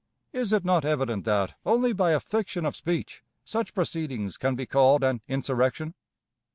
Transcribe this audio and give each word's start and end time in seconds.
Is 0.33 0.51
it 0.51 0.65
not 0.65 0.83
evident 0.83 1.25
that, 1.25 1.53
only 1.63 1.93
by 1.93 2.09
a 2.13 2.19
fiction 2.19 2.65
of 2.65 2.75
speech, 2.75 3.21
such 3.45 3.75
proceedings 3.75 4.35
can 4.35 4.55
be 4.55 4.65
called 4.65 5.03
an 5.03 5.21
insurrection? 5.27 5.93